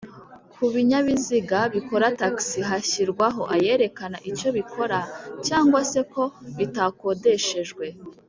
[0.53, 4.97] kubinyabiziga bikora taxi hashyirwaho ayerekana icyo bikora
[5.45, 6.23] cg se ko
[6.57, 7.85] bitakodeshejwe